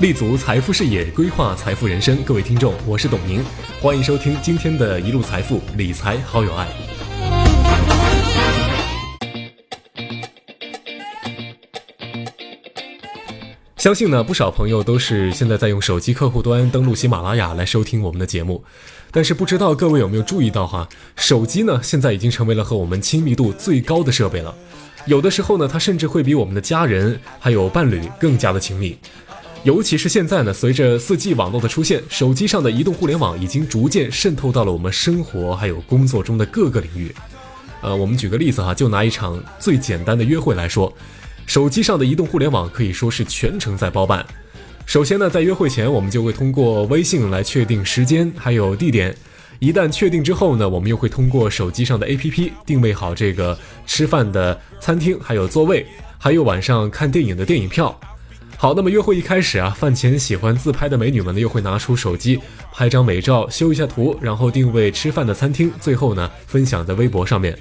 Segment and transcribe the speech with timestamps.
[0.00, 2.20] 立足财富视野，规划财富人生。
[2.24, 3.44] 各位听众，我是董宁，
[3.80, 6.66] 欢迎收听今天的一路财富理财好有爱。
[13.76, 18.64] 相信呢，不少朋友都是现在在用手机客户端登录喜马拉雅来收听我们的节目，
[19.12, 24.52] 但是不知道各位有没有注意到哈，手机呢现在已经成为了和我们亲密度最高的设备了，
[25.06, 28.98] 有的时候呢，它甚至会比我们的家人还有伴侣更加的亲密。
[29.64, 37.14] 尤其是现在呢，随着四 G 网络的出现，手机上的移动互联网已经逐渐渗透到了我们生活还有工作中的各个领域。
[37.80, 40.92] 呃，我们举个例子哈，就拿一场最简单的约会来说，
[41.46, 44.24] 手机上的移动互联网可以说是全程在包办。
[44.84, 49.16] 首先呢，在约会前，我们就会通过微信来确定时间还有地点。
[49.60, 55.86] 一旦确定之后呢，我们又会通过手机上的 APP 定位好这个吃饭的餐厅还有座位，
[56.18, 57.98] 还有晚上看电影的电影票。
[58.64, 62.40] 好，那么约会一开始啊，饭前喜欢自拍的美女们呢，又会拿出手机
[62.72, 67.54] 拍张美照，修一下图，然后定位吃饭的餐厅，最后呢分享在微博上面。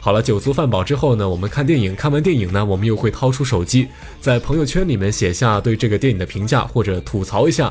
[0.00, 3.86] 好了，酒足饭饱之后呢，我们看电影，看完电影呢，我们又会掏出手机，
[4.18, 7.70] 在朋友圈里面写下对这个电影的评价或者吐槽一下。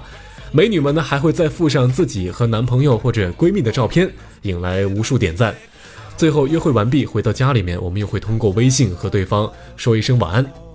[0.51, 4.07] 美女们呢还会再附上自己和男朋友或者闺蜜的照片，
[4.43, 5.55] 引来无数点赞。
[6.15, 10.68] 最后约会完毕，回到家里面，我们又会通过微信和对方说一声晚安。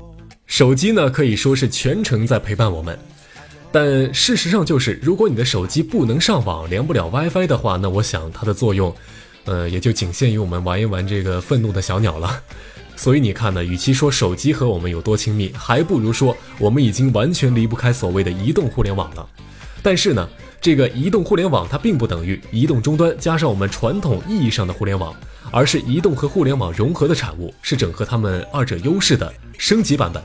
[0.47, 2.98] 手机呢可以说是全程在陪伴我们，
[3.73, 8.95] 但事实上就是，如果你的手机不能上网，连不了 WiFi 的话，那我想它的作用，
[9.47, 12.42] 呃，也就仅限于我们玩一玩这个愤怒的小鸟了。
[12.95, 19.28] 所以你看呢，与其说手机和我们有多亲密，还不如说我们已经完全离不开所谓的移动互联网了。
[19.83, 20.28] 但是呢，
[20.65, 25.15] 这个移动互联网它并不等于移动终端加上我们传统意义上的互联网。
[25.51, 30.23] 而是移动和互联网融合的产物，是整合他们二者优势的升级版本。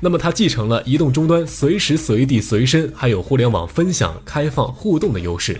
[0.00, 5.58] 那么它继承了移动终端随时随地随身，还有互联网分享、开放、互动的优势。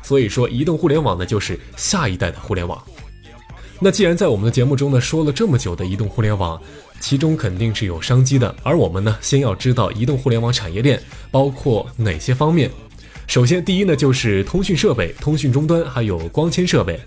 [0.00, 2.80] 所以说，移动互联网呢，就是下一代的互联网。
[3.80, 6.58] 那既然在我们的节目中呢说了这么久的移动互联网，
[7.00, 8.54] 其中肯定是有商机的。
[8.62, 11.02] 而我们呢，先要知道移动互联网产业链
[11.32, 12.70] 包括哪些方面。
[13.26, 16.98] 首先，第一呢就是通讯设备、通讯终端，还有光纤设备。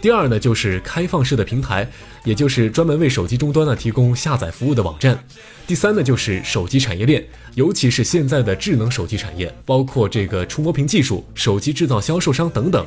[0.00, 1.88] 第二呢，就是开放式的平台，
[2.24, 5.18] 也就是专门为手机终端呢提供下载服务的网站。
[5.66, 7.24] 第三呢，就是手机产业链，
[7.54, 12.86] 尤其是现在的智能手机产业，包括这个触摸屏技术、手机制造销售商等等。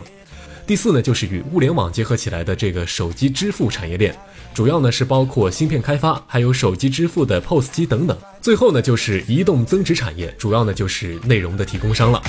[0.66, 4.16] 第四呢，就是与物联网结合起来的这个手机支付产业链，
[4.54, 8.18] 主要呢是包括芯片开发，还有手机支付的 POS 机等等。
[8.42, 12.22] 最后呢，就是移动增值产业，主要呢就是内容的提供商了。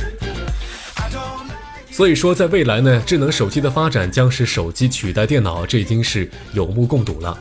[1.98, 7.36] 所以说，在未来呢，智能手机的发展将使手机取代电脑，这已经是有目共睹了。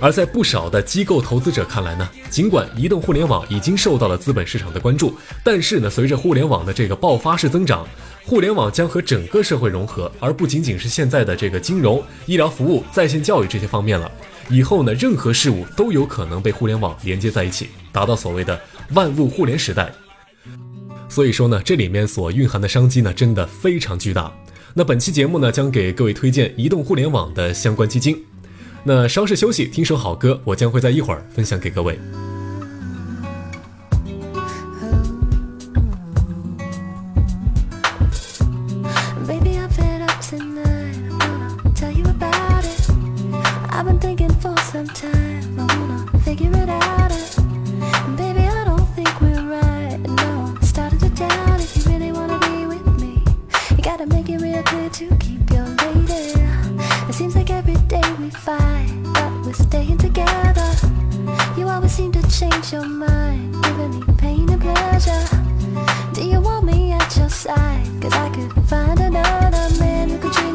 [0.00, 7.86] 而在不少的机构投资者看来呢，尽管移动互联网已经受到了资本市场的关注，但是呢，随着互联网的这个爆发式增长，
[8.24, 14.10] 互联网将和整个社会融合，而不仅仅是现在的这个金融、医疗服务、在线教育这些方面了。
[14.48, 18.60] 以后呢，任何事物都有可能被互联网连接在一起，达到所谓的
[18.92, 19.88] 万物互联时代。
[21.10, 24.32] 所以说呢，这里面所蕴含的商机呢，真的非常巨大。
[24.72, 28.24] 那本期节目呢，将给各位推荐移动互联网的相关基金。
[28.84, 31.98] 那稍事休息，听首好歌，我将会在一会儿分享给各位。
[58.18, 60.70] we fight, but we're staying together.
[61.56, 65.24] You always seem to change your mind, giving me pain and pleasure.
[66.12, 67.86] Do you want me at your side?
[68.00, 70.49] Cause I could find another man who could treat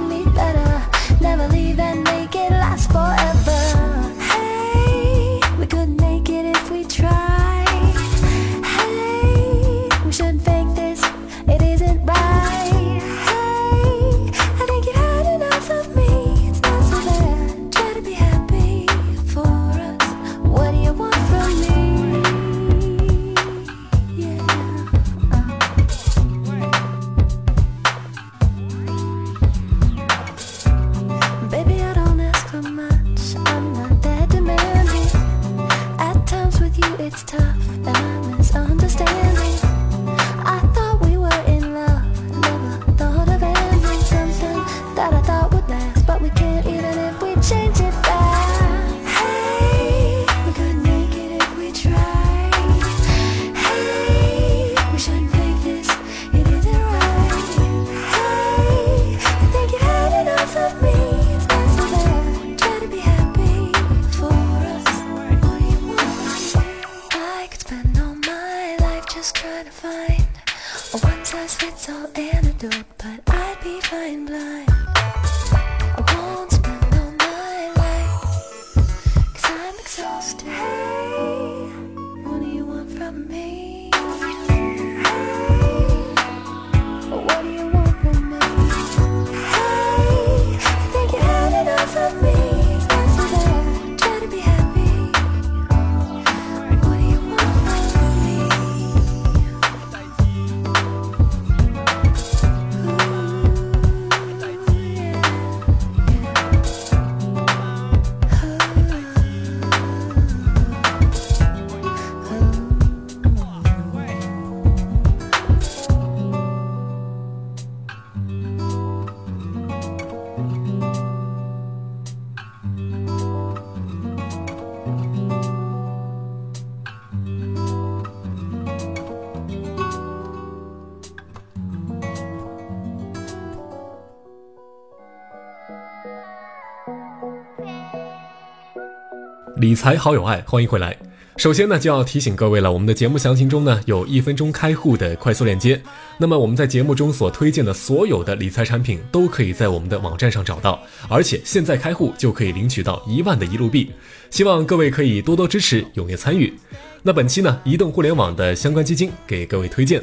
[139.58, 140.98] 理财好有爱，欢迎回来。
[141.38, 145.82] 首先呢，就要提醒各位了，我们的节目详情中呢有一分钟开户的快速链接。
[146.18, 153.92] 那么我们在节目中所推荐的所有的理财产品都可以在我们的网站上找到，而且现在开户就可以领取到一万的一路币。
[154.30, 156.54] 希望各位可以多多支持，踊跃参与。
[157.02, 160.02] 那本期呢，移动互联网的相关基金给各位推荐。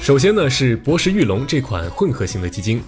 [0.00, 2.80] 首先呢是博时玉龙这款混合型的基金，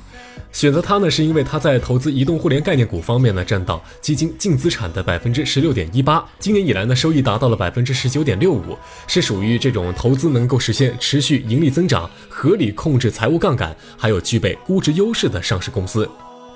[0.52, 8.76] 选择它呢是因为它在投资移动互联概念股方面呢占到基金净资产的百分之十六点一八，今年以来呢收益达到了百分之十九点六五，
[9.06, 16.08] 是属于这种投资能够实现持续盈利增长、合理控制财务杠杆，还有具备估值优势的上市公司。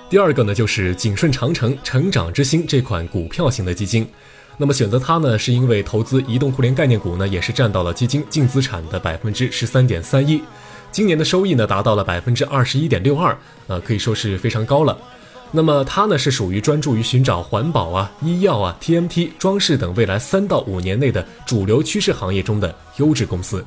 [0.09, 4.07] 第二个呢就是景顺长城成长之星这款股票型的基金。
[4.57, 10.41] 那么选择它呢，是因为投资移动互联概念股呢，也是占到了基金净资产的百分之十三点三一，
[10.95, 13.37] 今年的收益呢达到了百分之二十一点六二，
[13.67, 14.97] 呃，可以说是非常高了。
[15.51, 23.61] 那么它呢是属于专注于寻找环保啊、医药啊、TMT、装饰等未来三到五年内的主流趋势行业中的优质公司。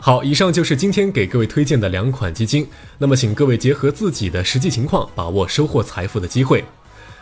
[0.00, 2.66] 好，以上就是今天给各位推荐的两款基金。
[2.98, 6.64] 那么请各位结合自己的实际情况，把握收获财富的机会。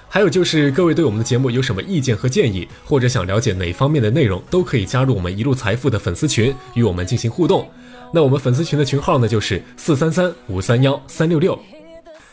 [0.09, 7.69] 还有就是，各位对我们的节目有什么意见和建议，或者想了解哪方面的内容，都可以加入我们一路财富的粉丝群，与我们进行互动。
[8.13, 11.59] 那我们粉丝群的群号呢，就是四三三五三幺三六六。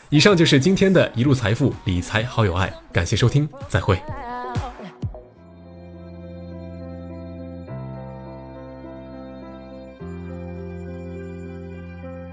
[0.08, 4.00] 以上就是今天的一路财富理财好有爱，感谢收听，再会。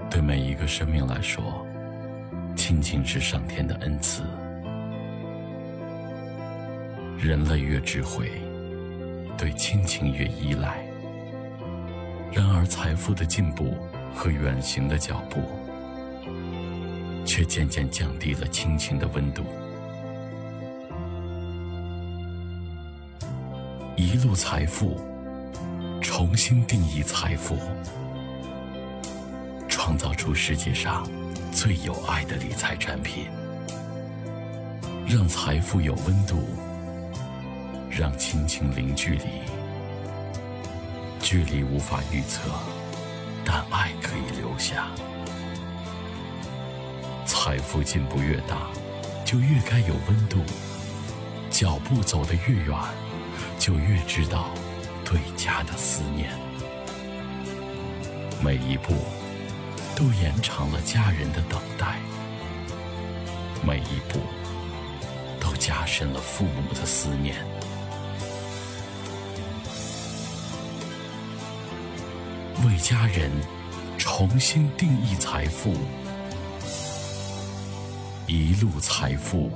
[0.08, 1.42] 对每一个生命来说，
[2.54, 4.22] 亲情是上天的恩赐。
[7.18, 8.30] 人类越智慧，
[9.36, 10.83] 对亲情越依赖。
[12.34, 13.76] 然而，财富的进步
[14.12, 15.40] 和远行的脚步，
[17.24, 19.44] 却渐渐降低了亲情的温度。
[23.96, 25.00] 一路财富，
[26.02, 27.56] 重新定义财富，
[29.68, 31.08] 创造出世界上
[31.52, 33.26] 最有爱的理财产品，
[35.06, 36.42] 让财富有温度。
[37.96, 39.22] 让亲情零距离，
[41.24, 42.50] 距离无法预测，
[43.46, 44.88] 但爱可以留下。
[47.24, 48.68] 财富进步越大，
[49.24, 50.40] 就越该有温度；
[51.48, 52.78] 脚步走得越远，
[53.58, 54.50] 就越知道
[55.02, 56.30] 对家的思念。
[58.42, 58.92] 每一步
[59.96, 62.00] 都延长了家人的等待，
[63.66, 64.20] 每一步
[65.40, 67.34] 都加深了父母的思念。
[72.64, 73.30] 为家人
[73.98, 75.74] 重新定义财富，
[78.26, 79.50] 一路财富，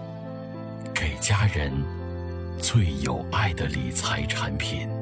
[0.95, 1.73] 给家人
[2.61, 4.98] 最有爱的理财产品。